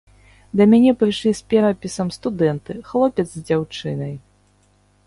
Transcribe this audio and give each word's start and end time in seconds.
Да 0.61 0.65
мяне 0.71 0.93
прыйшлі 1.01 1.33
з 1.39 1.53
перапісам 1.55 2.07
студэнты, 2.17 2.79
хлопец 2.89 3.27
з 3.37 3.47
дзяўчынай. 3.53 4.13